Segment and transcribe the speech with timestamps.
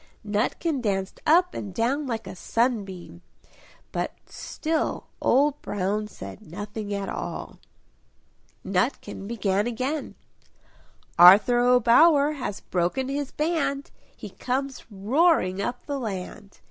[0.25, 3.21] Nutkin danced up and down like a sunbeam;
[3.91, 7.59] but still Old Brown said nothing at all.
[8.65, 10.15] Nutkin began again
[11.19, 16.57] "Arthur O'Bower has broken his band, He comes roaring up the land!